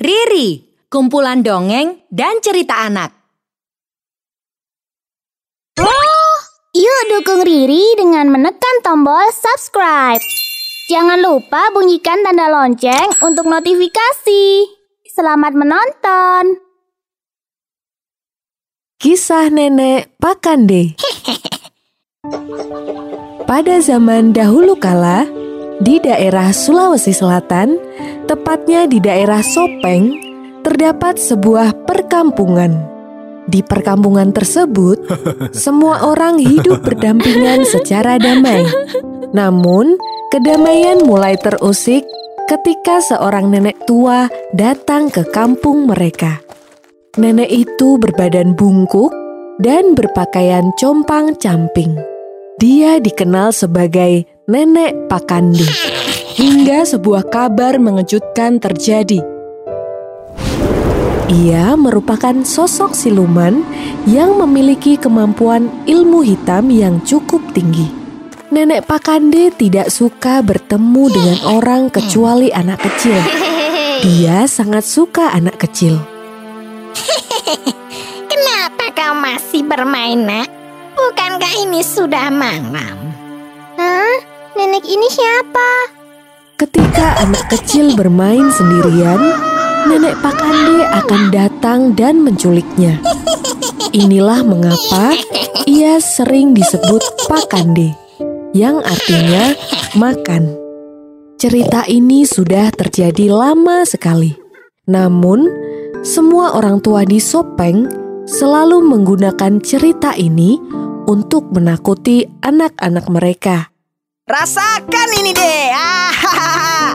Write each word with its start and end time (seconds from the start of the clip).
Riri, 0.00 0.64
kumpulan 0.88 1.44
dongeng 1.44 2.08
dan 2.08 2.40
cerita 2.40 2.88
anak. 2.88 3.12
Yuk 6.72 7.00
dukung 7.12 7.44
Riri 7.44 8.00
dengan 8.00 8.32
menekan 8.32 8.80
tombol 8.80 9.28
subscribe. 9.28 10.24
Jangan 10.88 11.20
lupa 11.20 11.68
bunyikan 11.76 12.24
tanda 12.24 12.48
lonceng 12.48 13.12
untuk 13.20 13.44
notifikasi. 13.44 14.72
Selamat 15.04 15.52
menonton. 15.52 16.64
Kisah 18.96 19.52
Nenek 19.52 20.16
Pakande 20.16 20.96
Pada 23.44 23.76
zaman 23.84 24.32
dahulu 24.32 24.80
kala, 24.80 25.28
di 25.80 25.96
daerah 26.00 26.52
Sulawesi 26.52 27.12
Selatan, 27.12 27.76
tepatnya 28.30 28.86
di 28.86 29.02
daerah 29.02 29.42
Sopeng, 29.42 30.14
terdapat 30.62 31.18
sebuah 31.18 31.82
perkampungan. 31.82 32.78
Di 33.50 33.58
perkampungan 33.66 34.30
tersebut, 34.30 35.02
semua 35.66 36.06
orang 36.06 36.38
hidup 36.38 36.86
berdampingan 36.86 37.66
secara 37.66 38.22
damai. 38.22 38.62
Namun, 39.34 39.98
kedamaian 40.30 41.02
mulai 41.02 41.34
terusik 41.42 42.06
ketika 42.46 43.02
seorang 43.02 43.50
nenek 43.50 43.74
tua 43.90 44.30
datang 44.54 45.10
ke 45.10 45.26
kampung 45.34 45.90
mereka. 45.90 46.38
Nenek 47.18 47.50
itu 47.50 47.98
berbadan 47.98 48.54
bungkuk 48.54 49.10
dan 49.58 49.98
berpakaian 49.98 50.70
compang-camping. 50.78 51.98
Dia 52.62 53.02
dikenal 53.02 53.50
sebagai 53.50 54.22
Nenek 54.46 55.10
Pakande. 55.10 55.66
Hingga 56.40 56.88
sebuah 56.88 57.28
kabar 57.28 57.76
mengejutkan 57.76 58.64
terjadi. 58.64 59.20
Ia 61.28 61.76
merupakan 61.76 62.32
sosok 62.48 62.96
siluman 62.96 63.60
yang 64.08 64.40
memiliki 64.40 64.96
kemampuan 64.96 65.68
ilmu 65.84 66.24
hitam 66.24 66.72
yang 66.72 67.04
cukup 67.04 67.44
tinggi. 67.52 67.92
Nenek 68.48 68.88
Pakande 68.88 69.52
tidak 69.52 69.92
suka 69.92 70.40
bertemu 70.40 71.04
dengan 71.12 71.38
orang 71.44 71.92
kecuali 71.92 72.48
anak 72.48 72.88
kecil. 72.88 73.20
Dia 74.00 74.48
sangat 74.48 74.88
suka 74.88 75.36
anak 75.36 75.60
kecil. 75.60 76.00
Kenapa 78.32 78.88
kau 78.96 79.12
masih 79.12 79.60
bermain, 79.68 80.24
nak? 80.24 80.48
Bukankah 80.96 81.52
ini 81.68 81.84
sudah 81.84 82.32
malam? 82.32 83.12
Hah? 83.76 84.16
Nenek 84.56 84.88
ini 84.88 85.04
siapa? 85.12 85.99
Ketika 86.60 87.24
anak 87.24 87.48
kecil 87.48 87.96
bermain 87.96 88.52
sendirian, 88.52 89.16
Nenek 89.88 90.12
Pakande 90.20 90.84
akan 90.92 91.22
datang 91.32 91.80
dan 91.96 92.20
menculiknya. 92.20 93.00
Inilah 93.96 94.44
mengapa 94.44 95.16
ia 95.64 95.96
sering 96.04 96.52
disebut 96.52 97.00
Pakande, 97.32 97.96
yang 98.52 98.84
artinya 98.84 99.56
makan. 99.96 100.52
Cerita 101.40 101.88
ini 101.88 102.28
sudah 102.28 102.68
terjadi 102.76 103.32
lama 103.32 103.88
sekali. 103.88 104.36
Namun, 104.84 105.48
semua 106.04 106.60
orang 106.60 106.84
tua 106.84 107.08
di 107.08 107.24
Sopeng 107.24 107.88
selalu 108.28 108.84
menggunakan 108.84 109.64
cerita 109.64 110.12
ini 110.12 110.60
untuk 111.08 111.48
menakuti 111.56 112.28
anak-anak 112.44 113.08
mereka. 113.08 113.69
Rasakan 114.30 115.10
ini 115.18 115.34
deh. 115.34 115.74
Ah, 115.74 116.14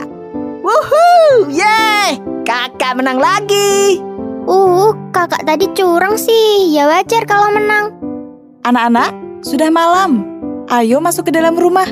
Wuhu, 0.64 1.52
yeay, 1.52 2.16
kakak 2.48 2.96
menang 2.96 3.20
lagi. 3.20 4.00
Uh, 4.48 4.96
kakak 5.12 5.44
tadi 5.44 5.68
curang 5.76 6.16
sih. 6.16 6.72
Ya 6.72 6.88
wajar 6.88 7.28
kalau 7.28 7.52
menang. 7.52 7.92
Anak-anak, 8.64 9.12
sudah 9.44 9.68
malam. 9.68 10.24
Ayo 10.72 10.96
masuk 11.04 11.28
ke 11.28 11.36
dalam 11.36 11.60
rumah. 11.60 11.84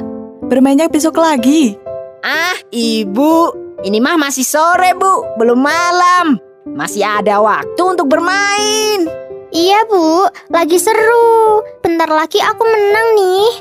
Bermainnya 0.49 0.89
besok 0.89 1.21
lagi. 1.21 1.77
Ah, 2.25 2.57
ibu, 2.73 3.53
ini 3.85 4.01
mah 4.01 4.17
masih 4.17 4.49
sore 4.49 4.97
bu, 4.97 5.29
belum 5.37 5.61
malam. 5.61 6.41
Masih 6.73 7.05
ada 7.05 7.45
waktu 7.45 7.83
untuk 7.85 8.09
bermain. 8.09 9.13
Iya 9.53 9.85
bu, 9.93 10.25
lagi 10.49 10.81
seru. 10.81 11.61
Bentar 11.85 12.09
lagi 12.09 12.41
aku 12.41 12.65
menang 12.65 13.09
nih. 13.13 13.53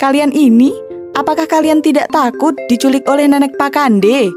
Kalian 0.00 0.32
ini, 0.32 0.87
apakah 1.18 1.50
kalian 1.50 1.82
tidak 1.82 2.06
takut 2.14 2.54
diculik 2.70 3.02
oleh 3.10 3.26
nenek 3.26 3.58
Pakande? 3.58 4.30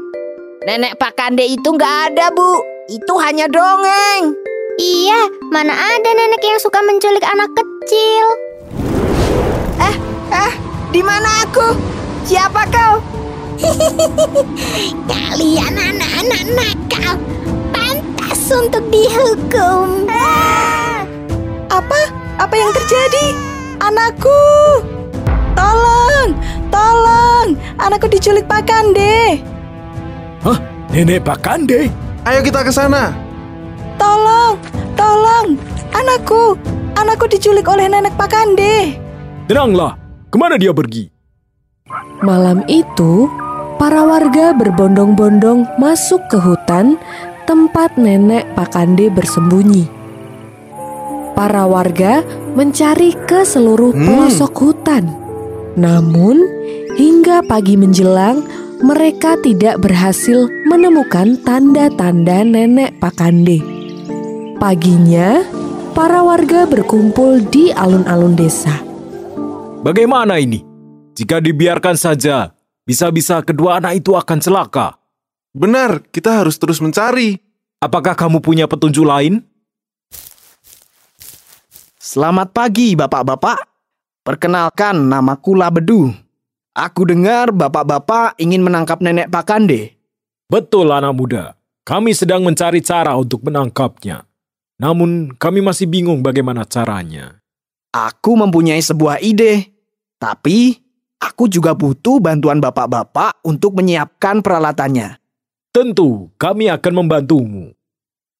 Nenek 0.66 0.98
Pakande 0.98 1.46
itu 1.46 1.70
nggak 1.70 2.10
ada 2.10 2.34
bu, 2.34 2.58
itu 2.90 3.14
hanya 3.22 3.46
dongeng. 3.46 4.34
Iya, 4.82 5.30
mana 5.54 5.70
ada 5.70 6.10
nenek 6.10 6.42
yang 6.42 6.58
suka 6.58 6.82
menculik 6.82 7.22
anak 7.22 7.54
kecil. 7.54 8.26
Eh, 9.78 9.96
eh, 10.34 10.52
di 10.90 11.02
mana 11.06 11.46
aku? 11.46 11.78
Siapa 12.26 12.66
kau? 12.66 12.98
Kalian 15.10 15.74
anak-anak 15.78 16.44
nakal, 16.50 17.14
pantas 17.70 18.42
untuk 18.50 18.82
dihukum. 18.90 20.10
Apa? 21.70 22.00
Apa 22.42 22.54
yang 22.58 22.74
terjadi? 22.74 23.26
Anakku! 23.78 24.42
Tolong! 25.54 25.91
Anakku 27.82 28.06
diculik 28.06 28.46
Pakande! 28.46 29.42
Hah? 30.46 30.58
Nenek 30.94 31.26
Pakande? 31.26 31.90
Ayo 32.22 32.40
kita 32.46 32.62
ke 32.62 32.70
sana. 32.70 33.10
Tolong! 33.98 34.54
Tolong! 34.94 35.58
Anakku! 35.90 36.54
Anakku 36.94 37.26
diculik 37.26 37.66
oleh 37.66 37.90
nenek 37.90 38.14
Pakande! 38.14 38.94
Tenanglah, 39.50 39.98
ke 40.30 40.36
mana 40.38 40.54
dia 40.54 40.70
pergi? 40.70 41.10
Malam 42.22 42.62
itu, 42.70 43.26
para 43.82 44.06
warga 44.06 44.54
berbondong-bondong 44.54 45.66
masuk 45.82 46.22
ke 46.30 46.38
hutan 46.38 46.94
tempat 47.50 47.98
nenek 47.98 48.46
Pakande 48.54 49.10
bersembunyi. 49.10 49.90
Para 51.34 51.66
warga 51.66 52.22
mencari 52.54 53.18
ke 53.26 53.42
seluruh 53.42 53.90
Hmm. 53.90 54.06
pelosok 54.06 54.52
hutan. 54.54 55.21
Namun, 55.72 56.36
hingga 57.00 57.40
pagi 57.48 57.80
menjelang, 57.80 58.44
mereka 58.84 59.40
tidak 59.40 59.80
berhasil 59.80 60.50
menemukan 60.68 61.40
tanda-tanda 61.40 62.44
nenek 62.44 63.00
Pakande. 63.00 63.62
Paginya, 64.60 65.40
para 65.96 66.20
warga 66.20 66.68
berkumpul 66.68 67.40
di 67.48 67.72
alun-alun 67.72 68.36
desa. 68.36 68.84
Bagaimana 69.80 70.36
ini? 70.36 70.60
Jika 71.16 71.40
dibiarkan 71.40 71.96
saja, 71.96 72.52
bisa-bisa 72.84 73.40
kedua 73.40 73.80
anak 73.80 74.04
itu 74.04 74.12
akan 74.12 74.38
celaka. 74.44 75.00
Benar, 75.56 76.04
kita 76.12 76.44
harus 76.44 76.60
terus 76.60 76.84
mencari. 76.84 77.40
Apakah 77.80 78.12
kamu 78.12 78.44
punya 78.44 78.68
petunjuk 78.68 79.08
lain? 79.08 79.40
Selamat 81.96 82.52
pagi, 82.52 82.92
bapak-bapak. 82.92 83.71
Perkenalkan, 84.22 85.10
namaku 85.10 85.58
Labedu. 85.58 86.14
Aku 86.78 87.02
dengar 87.02 87.50
bapak-bapak 87.50 88.38
ingin 88.38 88.62
menangkap 88.62 89.02
nenek 89.02 89.26
Pakande. 89.26 89.98
Betul 90.46 90.94
anak 90.94 91.10
muda, 91.18 91.58
kami 91.82 92.14
sedang 92.14 92.46
mencari 92.46 92.78
cara 92.78 93.18
untuk 93.18 93.42
menangkapnya. 93.42 94.22
Namun 94.78 95.34
kami 95.34 95.58
masih 95.58 95.90
bingung 95.90 96.22
bagaimana 96.22 96.62
caranya. 96.62 97.42
Aku 97.90 98.38
mempunyai 98.38 98.78
sebuah 98.78 99.18
ide, 99.18 99.74
tapi 100.22 100.78
aku 101.18 101.50
juga 101.50 101.74
butuh 101.74 102.22
bantuan 102.22 102.62
bapak-bapak 102.62 103.42
untuk 103.42 103.74
menyiapkan 103.74 104.38
peralatannya. 104.38 105.18
Tentu, 105.74 106.30
kami 106.38 106.70
akan 106.70 106.92
membantumu. 106.94 107.74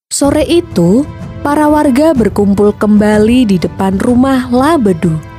Sore 0.07 0.47
itu, 0.47 1.03
para 1.43 1.67
warga 1.67 2.15
berkumpul 2.15 2.71
kembali 2.71 3.51
di 3.51 3.57
depan 3.59 3.99
rumah 3.99 4.47
Labedu. 4.47 5.32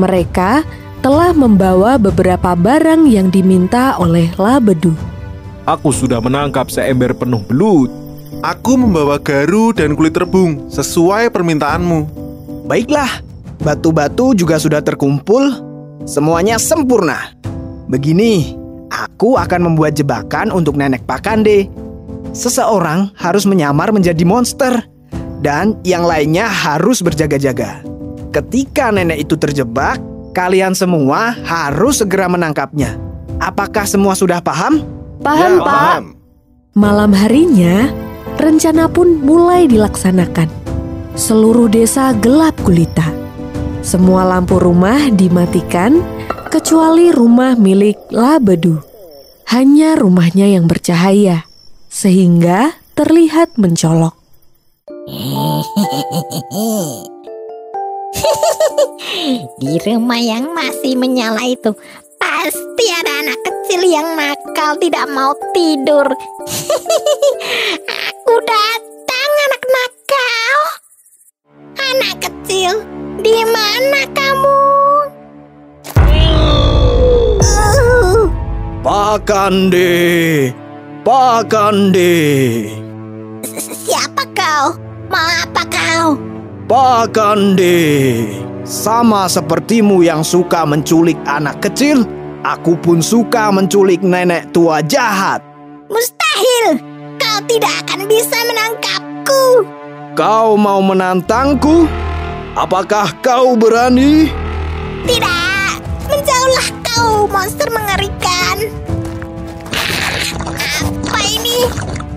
Mereka 0.00 0.64
telah 1.04 1.36
membawa 1.36 2.00
beberapa 2.00 2.56
barang 2.56 3.04
yang 3.04 3.28
diminta 3.28 4.00
oleh 4.00 4.32
Labedu. 4.40 4.96
Aku 5.68 5.92
sudah 5.92 6.24
menangkap 6.24 6.72
seember 6.72 7.12
penuh 7.12 7.44
belut. 7.44 7.92
Aku 8.40 8.80
membawa 8.80 9.20
garu 9.20 9.76
dan 9.76 9.92
kulit 9.92 10.16
rebung 10.16 10.72
sesuai 10.72 11.28
permintaanmu. 11.28 12.08
Baiklah, 12.64 13.20
batu-batu 13.60 14.32
juga 14.32 14.56
sudah 14.56 14.80
terkumpul, 14.80 15.52
semuanya 16.08 16.56
sempurna. 16.56 17.36
Begini, 17.92 18.56
aku 18.88 19.36
akan 19.36 19.68
membuat 19.68 20.00
jebakan 20.00 20.48
untuk 20.48 20.80
nenek 20.80 21.04
Pakande. 21.04 21.68
Seseorang 22.32 23.12
harus 23.20 23.44
menyamar 23.44 23.92
menjadi 23.92 24.24
monster, 24.24 24.80
dan 25.44 25.76
yang 25.84 26.08
lainnya 26.08 26.48
harus 26.48 27.04
berjaga-jaga. 27.04 27.89
Ketika 28.30 28.94
nenek 28.94 29.26
itu 29.26 29.34
terjebak, 29.34 29.98
kalian 30.32 30.74
semua 30.74 31.34
harus 31.42 32.02
segera 32.02 32.30
menangkapnya. 32.30 32.94
Apakah 33.42 33.86
semua 33.86 34.14
sudah 34.14 34.38
paham? 34.38 34.82
Paham, 35.20 35.58
Ya, 35.58 35.66
Pak. 35.66 35.98
Malam 36.78 37.10
harinya, 37.12 37.90
Rencana 38.40 38.88
pun 38.88 39.20
mulai 39.20 39.68
dilaksanakan. 39.68 40.48
Seluruh 41.12 41.68
desa 41.68 42.16
gelap 42.16 42.56
gulita. 42.64 43.04
Semua 43.84 44.24
lampu 44.24 44.56
rumah 44.56 45.12
dimatikan 45.12 46.00
kecuali 46.48 47.12
rumah 47.12 47.52
milik 47.60 48.00
Labedu. 48.08 48.80
Hanya 49.52 49.92
rumahnya 49.92 50.48
yang 50.48 50.64
bercahaya, 50.64 51.44
sehingga 51.92 52.80
terlihat 52.96 53.60
mencolok. 53.60 54.16
Di 59.60 59.74
rumah 59.86 60.20
yang 60.20 60.50
masih 60.54 60.96
menyala 60.98 61.42
itu 61.46 61.74
pasti 62.20 62.86
ada 63.00 63.12
anak 63.24 63.38
kecil 63.44 63.80
yang 63.86 64.08
nakal 64.16 64.76
tidak 64.80 65.06
mau 65.12 65.32
tidur. 65.52 66.06
Aku 68.08 68.34
datang 68.44 69.30
anak 69.46 69.64
nakal. 69.68 70.56
Anak 71.80 72.14
kecil, 72.22 72.72
di 73.20 73.38
mana 73.48 74.02
kamu? 74.12 74.58
Uh, 78.80 79.18
Pak 81.00 81.52
Pak 86.70 87.18
Kande. 87.18 87.82
Sama 88.62 89.26
sepertimu 89.26 90.06
yang 90.06 90.22
suka 90.22 90.62
menculik 90.62 91.18
anak 91.26 91.58
kecil, 91.66 92.06
aku 92.46 92.78
pun 92.78 93.02
suka 93.02 93.50
menculik 93.50 93.98
nenek 94.06 94.54
tua 94.54 94.78
jahat. 94.78 95.42
Mustahil, 95.90 96.78
kau 97.18 97.38
tidak 97.50 97.74
akan 97.82 98.06
bisa 98.06 98.38
menangkapku. 98.46 99.66
Kau 100.14 100.54
mau 100.54 100.78
menantangku? 100.78 101.90
Apakah 102.54 103.18
kau 103.18 103.58
berani? 103.58 104.30
Tidak, 105.10 105.74
menjauhlah 106.06 106.68
kau, 106.86 107.26
monster 107.26 107.66
mengerikan. 107.66 108.70
Apa 110.86 111.18
ini? 111.26 111.66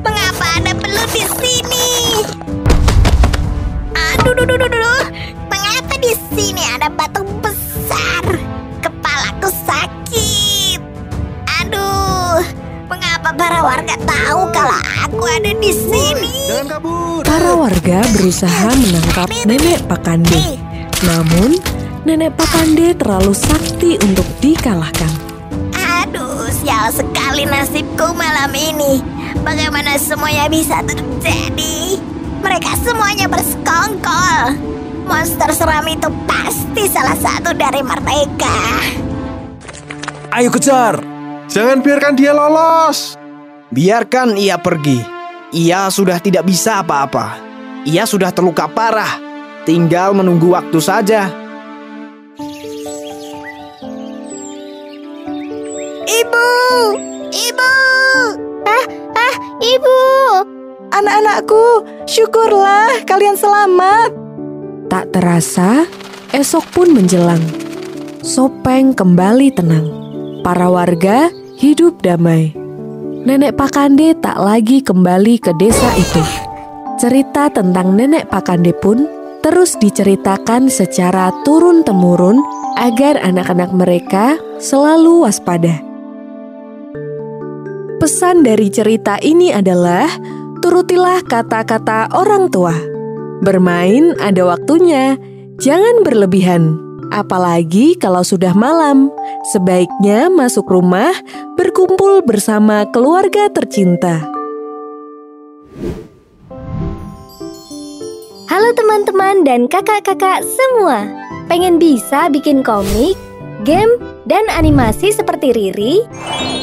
Mengapa 0.06 0.46
ada 0.62 0.78
belut 0.78 1.10
di 1.10 1.26
sini? 1.42 1.82
Aduh, 4.44 4.60
duh, 4.60 4.68
duh, 4.68 4.75
duh, 4.75 4.81
duh. 4.84 5.06
Mengapa 5.48 5.95
di 6.04 6.12
sini 6.36 6.60
ada 6.75 6.92
batu 6.92 7.24
besar? 7.40 8.28
Kepalaku 8.84 9.48
sakit. 9.48 10.84
Aduh, 11.63 12.44
mengapa 12.92 13.31
para 13.31 13.63
warga 13.63 13.95
tahu 14.04 14.51
kalau 14.51 14.80
aku 15.07 15.24
ada 15.31 15.56
di 15.56 15.72
sini? 15.72 16.36
Jangan 16.51 16.75
kabur. 16.75 17.24
Para 17.24 17.56
warga 17.56 18.04
berusaha 18.19 18.68
menangkap 18.84 19.31
nenek 19.48 19.80
Pakande. 19.88 20.60
Namun, 21.07 21.56
nenek 22.04 22.36
Pakande 22.36 23.00
terlalu 23.00 23.31
sakti 23.31 23.95
untuk 24.04 24.28
dikalahkan. 24.44 25.24
Aduh, 26.04 26.51
sial 26.51 26.92
sekali 26.92 27.48
nasibku 27.48 28.12
malam 28.12 28.51
ini. 28.51 29.00
Bagaimana 29.40 29.95
semuanya 29.95 30.51
bisa 30.51 30.84
terjadi? 30.84 32.12
Mereka 32.44 32.72
semuanya 32.84 33.25
bersekongkol. 33.31 34.60
Monster 35.07 35.50
seram 35.56 35.88
itu 35.88 36.12
pasti 36.28 36.84
salah 36.92 37.16
satu 37.16 37.56
dari 37.56 37.80
mereka. 37.80 38.56
Ayo 40.36 40.51
kejar! 40.51 41.00
Jangan 41.48 41.80
biarkan 41.80 42.13
dia 42.19 42.36
lolos. 42.36 43.16
Biarkan 43.72 44.36
ia 44.36 44.60
pergi. 44.60 45.00
Ia 45.54 45.88
sudah 45.88 46.18
tidak 46.18 46.44
bisa 46.50 46.84
apa-apa. 46.84 47.38
Ia 47.86 48.04
sudah 48.04 48.34
terluka 48.34 48.66
parah. 48.68 49.22
Tinggal 49.63 50.12
menunggu 50.18 50.51
waktu 50.51 50.80
saja. 50.84 51.30
Ibu! 56.04 56.48
Ibu! 57.31 57.72
Ah, 59.13 59.36
ibu! 59.62 59.98
Anak-anakku, 60.94 61.66
syukurlah 62.06 63.01
kalian 63.10 63.34
selamat. 63.34 64.13
Tak 64.94 65.10
terasa, 65.10 65.90
esok 66.30 66.62
pun 66.69 66.94
menjelang. 66.94 67.42
Sopeng 68.22 68.94
kembali 68.94 69.50
tenang. 69.57 69.90
Para 70.45 70.69
warga 70.69 71.34
hidup 71.57 72.06
damai. 72.06 72.54
Nenek 73.25 73.57
Pakande 73.57 74.13
tak 74.22 74.38
lagi 74.38 74.86
kembali 74.86 75.42
ke 75.42 75.57
desa 75.57 75.90
itu. 75.98 76.22
Cerita 77.01 77.50
tentang 77.50 77.98
Nenek 77.98 78.30
Pakande 78.30 78.78
pun 78.78 79.10
terus 79.42 79.74
diceritakan 79.81 80.69
secara 80.69 81.34
turun-temurun 81.42 82.38
agar 82.78 83.18
anak-anak 83.18 83.74
mereka 83.74 84.38
selalu 84.62 85.25
waspada. 85.25 85.74
Pesan 87.98 88.45
dari 88.45 88.69
cerita 88.69 89.18
ini 89.25 89.50
adalah 89.50 90.06
turutilah 90.63 91.19
kata-kata 91.27 92.07
orang 92.15 92.48
tua. 92.48 92.71
Bermain 93.44 94.15
ada 94.24 94.48
waktunya, 94.48 95.19
jangan 95.60 96.07
berlebihan. 96.07 96.80
Apalagi 97.12 98.00
kalau 98.00 98.24
sudah 98.24 98.56
malam, 98.56 99.12
sebaiknya 99.51 100.31
masuk 100.31 100.63
rumah 100.71 101.12
berkumpul 101.60 102.24
bersama 102.24 102.88
keluarga 102.95 103.51
tercinta. 103.51 104.24
Halo 108.48 108.71
teman-teman 108.71 109.44
dan 109.44 109.68
kakak-kakak 109.68 110.48
semua. 110.48 111.04
Pengen 111.51 111.75
bisa 111.75 112.31
bikin 112.31 112.63
komik, 112.63 113.19
game, 113.68 113.92
dan 114.31 114.48
animasi 114.48 115.12
seperti 115.12 115.51
Riri? 115.51 116.00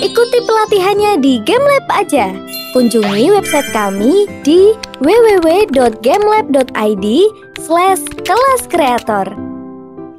Ikuti 0.00 0.38
pelatihannya 0.48 1.20
di 1.20 1.44
GameLab 1.44 1.86
aja. 1.92 2.32
Kunjungi 2.70 3.34
website 3.34 3.66
kami 3.74 4.30
di 4.46 4.70
www.gamelab.id 5.02 7.06
slash 7.58 7.98
kelas 8.22 8.62
kreator. 8.70 9.26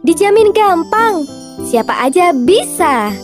Dijamin 0.03 0.51
gampang, 0.51 1.24
siapa 1.63 1.95
aja 2.03 2.36
bisa. 2.36 3.15